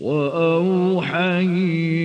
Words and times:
وأوحينا 0.00 1.95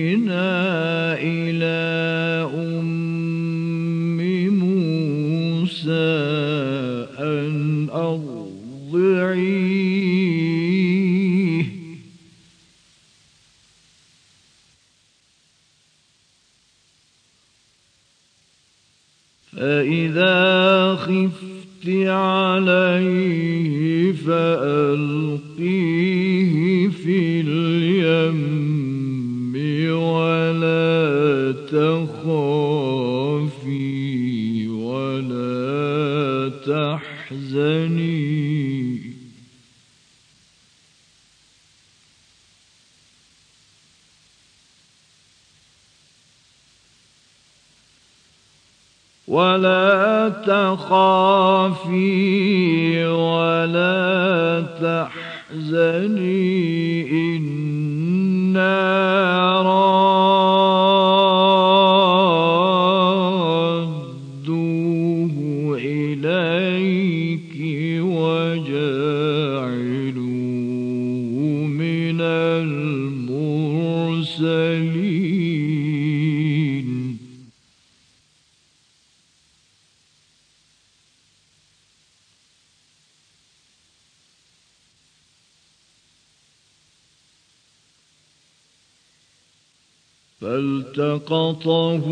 ولا 49.32 50.28
تخافي 50.46 51.84
ولا 53.06 54.60
تحزني 55.50 56.22
إنا 57.36 58.62
فالتقطه 90.42 92.04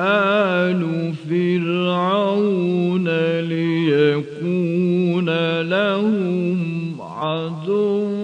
آل 0.00 1.12
فرعون 1.28 3.08
ليكون 3.40 5.28
لهم 5.60 6.96
عدو 7.00 8.19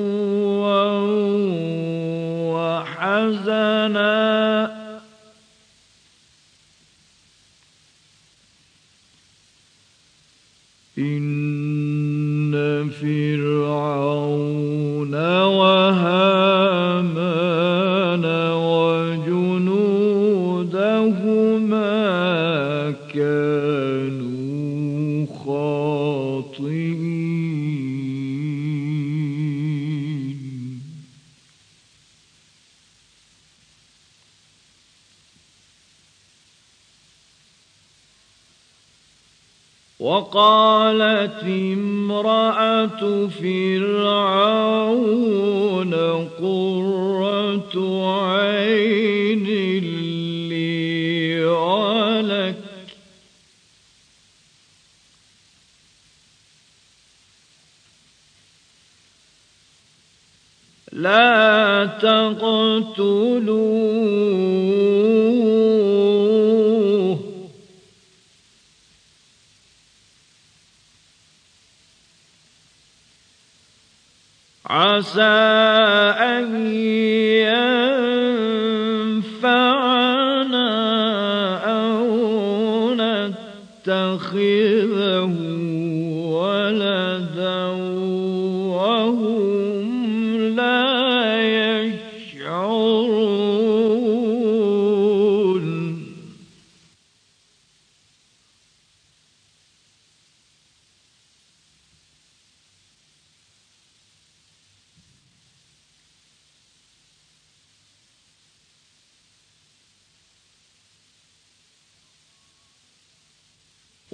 وقالت 40.36 41.42
امرأة 41.44 43.28
فرعون 43.40 44.34
قرة 46.40 47.74
عين 48.20 49.46
لي 50.48 51.44
ولك. 51.44 52.56
لا 60.92 61.86
تقتلوا 62.02 63.85
عسى 74.96 75.65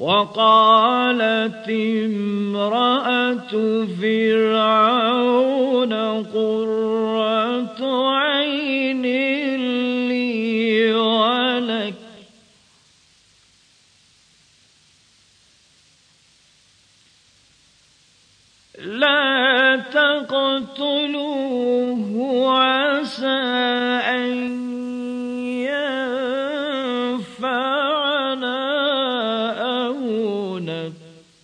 وقالت 0.03 1.69
امرأة 1.71 3.53
فرعون 4.01 5.93
قرة 6.35 7.81
عين 8.19 9.03
لي 10.09 10.95
ولك. 10.95 11.95
لا 18.79 19.83
تقتلوه 19.93 21.23
عسى 22.59 24.02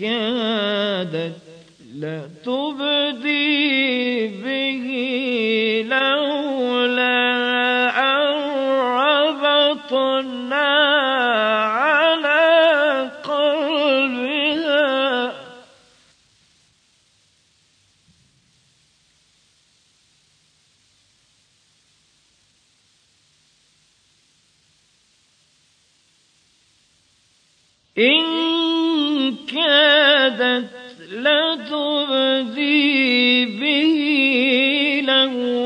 كادت 0.00 1.36
لتبدي 1.94 3.46
به 4.28 4.84
لولا 5.88 7.24
أن 8.00 8.26
ربطنا 8.80 10.34
إن 27.98 28.53
كادت 29.52 30.64
لتبدي 31.12 32.74
به 33.44 33.94
لولا 35.06 35.63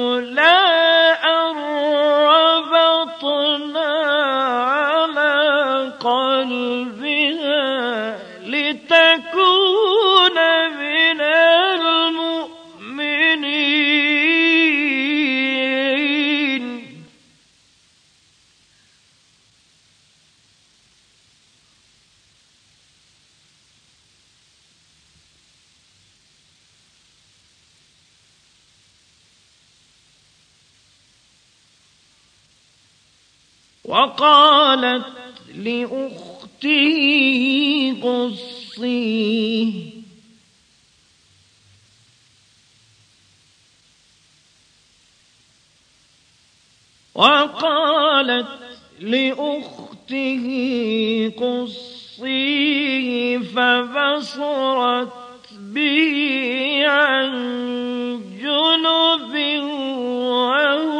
وقالت 33.89 35.05
لأخته 35.55 36.91
قصيه. 38.03 39.73
وقالت 47.15 48.49
لأخته 49.01 50.47
قصيه 51.37 53.39
فبصرت 53.39 55.13
به 55.53 56.83
عن 56.87 57.31
جنب 58.41 59.63
وهم 59.63 60.98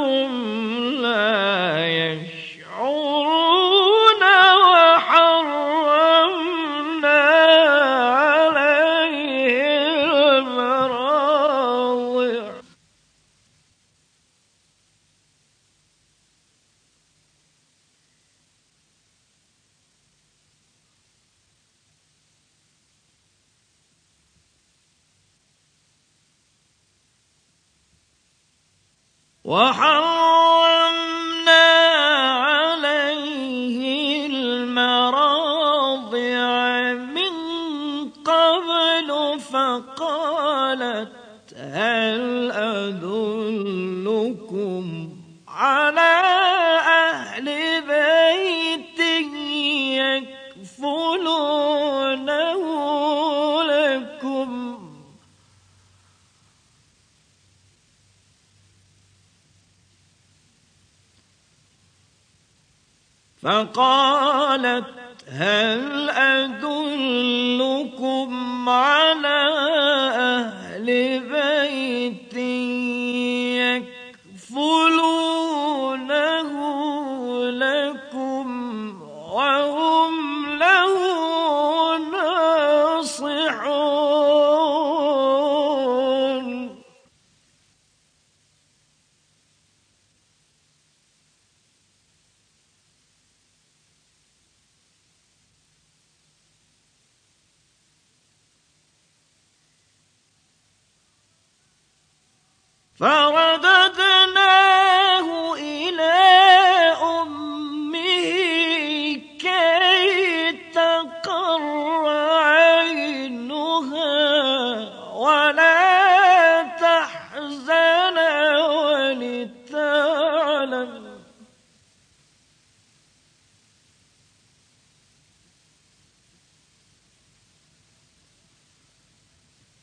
وحرمنا 29.48 30.17
فقالت 63.49 64.85
هل 65.29 66.11
أدلكم 66.11 67.09
على 68.69 69.49
أهل 70.17 70.87
بيت 71.21 72.28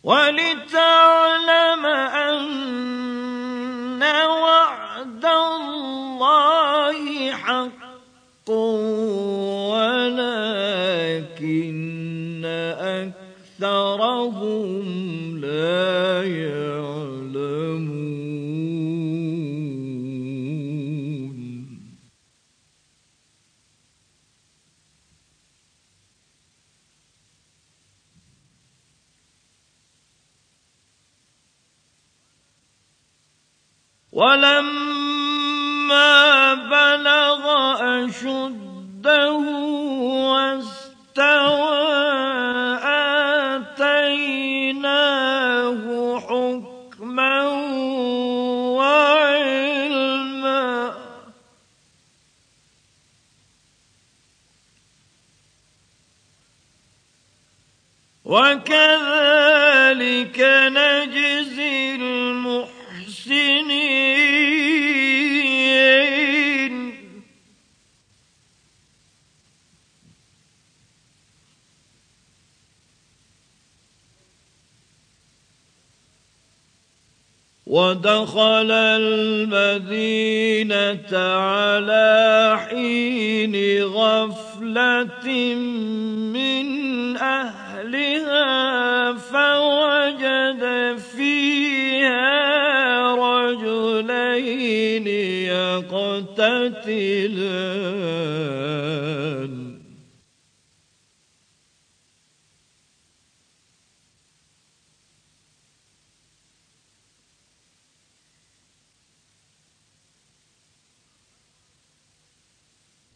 ولتعلم 0.06 1.65
وكذلك 58.36 60.40
نجزي 60.78 61.96
المحسنين. 61.96 63.76
ودخل 77.66 78.55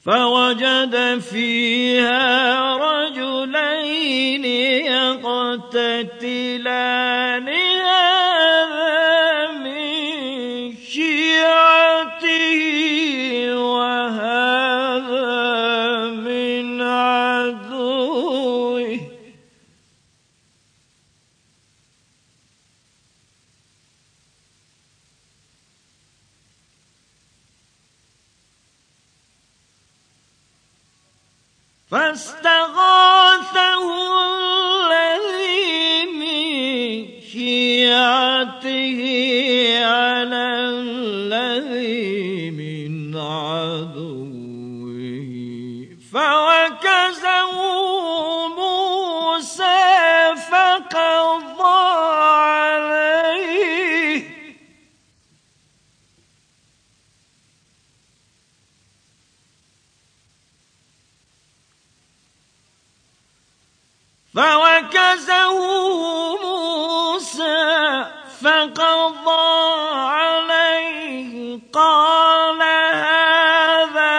فوجد 0.09 1.19
فيها 1.19 2.75
رجلين 2.77 4.45
يقتتلانها. 4.85 5.99
آيَاتِهِ 38.09 39.01
قال 71.73 72.61
هذا 72.93 74.17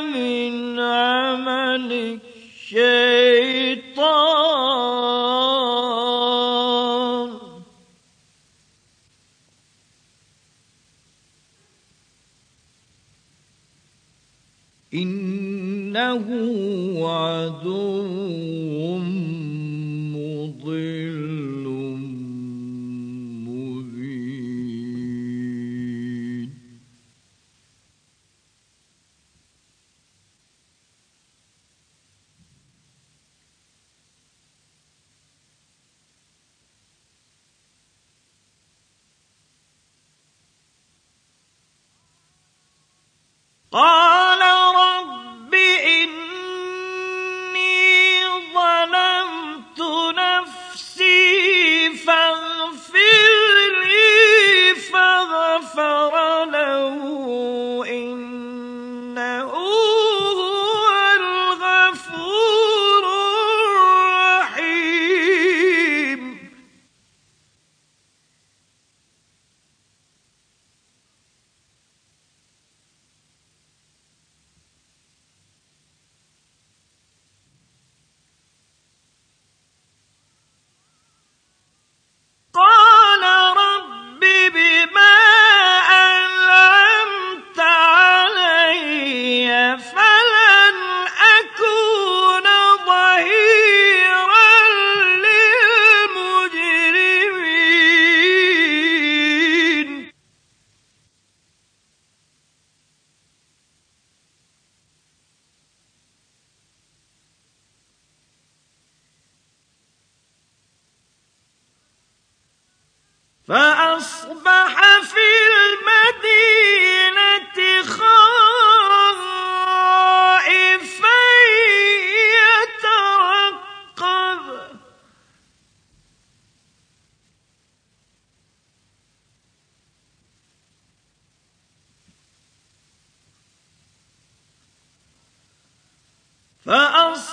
من 0.00 0.78
عمل 0.80 2.18
الشيطان. 2.72 3.28
إنه 14.94 16.26
عدو 17.08 18.02
مضل. 20.14 21.17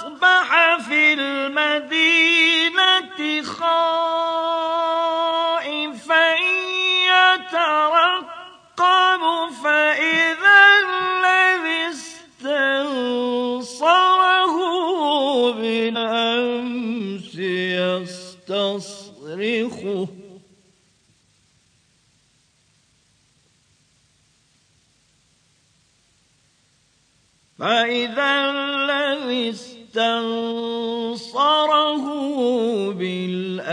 أصبح 0.06 0.35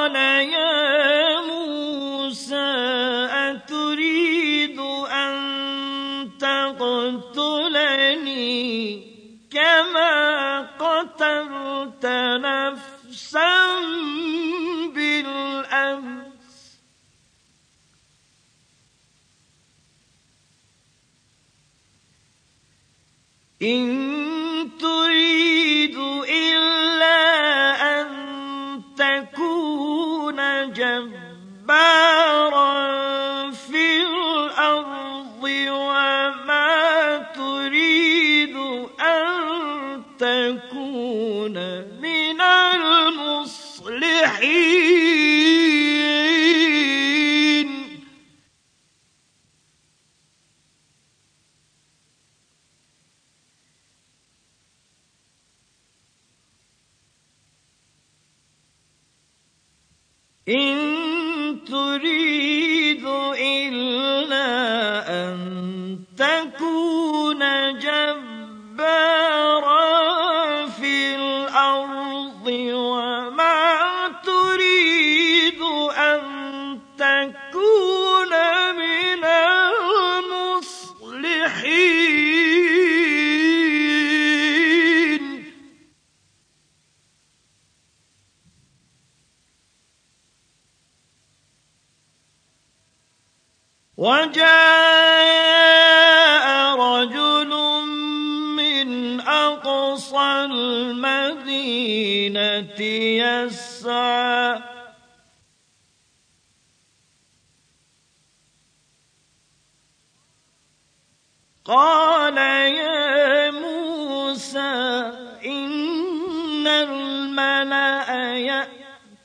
Paris. 44.44 45.03
أقصى 99.54 100.44
المدينة 100.50 101.60
يسعى. 103.22 104.60
قال 111.64 112.38
يا 112.38 113.50
موسى 113.50 114.60
إن 115.46 116.66
الملأ 116.66 118.36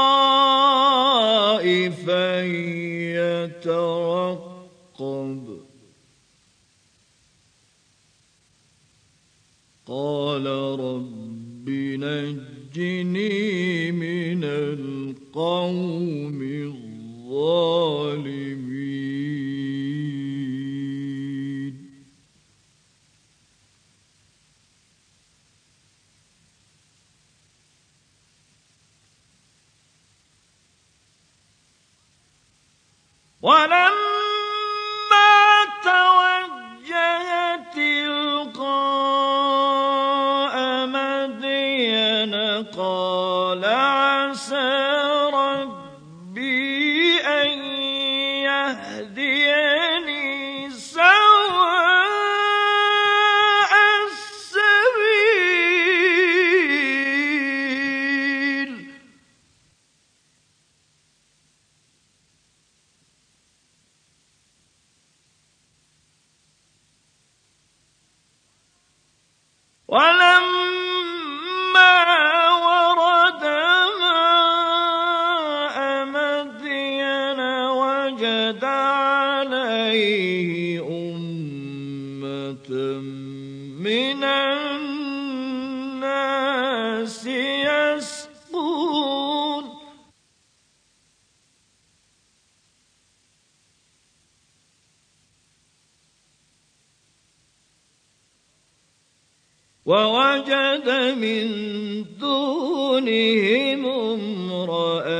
يترقب. 3.55 4.49
قال 9.89 10.45
رب 10.79 11.69
نجني 11.69 13.31
من 13.91 14.43
القوم 14.43 16.41
الظالمين. 16.41 17.89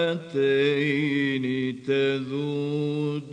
امرأتين 0.10 1.46
تذودان. 1.84 3.30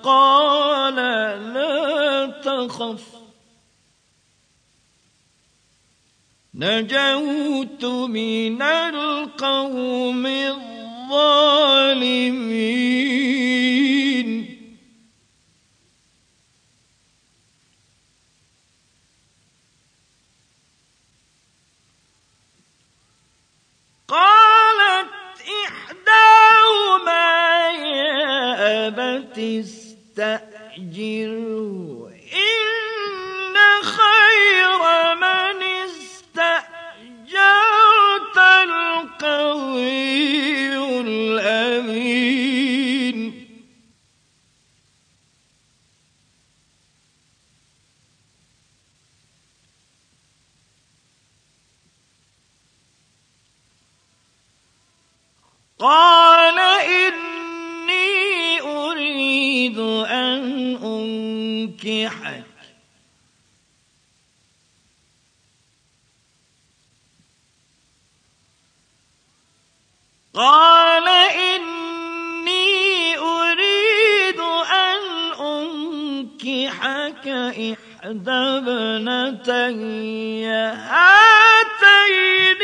قال 0.03 0.95
لا 1.53 2.25
تخف. 2.45 3.03
نجوت 6.55 7.85
من 7.85 8.61
القوم 8.61 10.25
الظالمين. 10.25 10.65
إحداهما 26.65 27.69
يا 27.69 28.87
أبت 28.87 29.37
استأجره. 29.37 29.85
إن 32.33 33.55
خير 33.83 34.81
من 35.15 35.63
استأجرت 35.85 36.67
القوي 38.63 39.85
الأمين. 41.01 42.35
قال 55.79 56.24
أنكحك 61.83 62.43
قال 70.33 71.07
إني 71.55 73.17
أريد 73.17 74.39
أن 74.71 75.01
أنكحك 75.39 77.27
إحدى 77.27 78.31
ابنتي 78.31 79.65
هاتين 80.75 82.54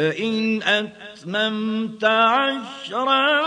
فإن 0.00 0.62
أتممت 0.62 2.04
عشرا 2.04 3.42